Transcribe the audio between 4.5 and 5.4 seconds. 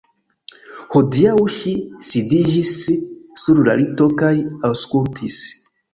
aŭskultis.